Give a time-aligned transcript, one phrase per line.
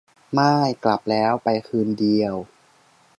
[0.37, 2.35] ม่าย กลับแล้ว ไปคืนเดียว